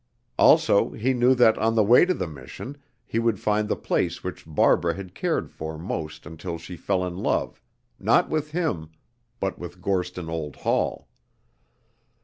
[0.39, 4.23] Also he knew that, on the way to the Mission, he would find the place
[4.23, 7.61] which Barbara had cared for most until she fell in love
[7.99, 8.89] not with him
[9.39, 11.07] but with Gorston Old Hall.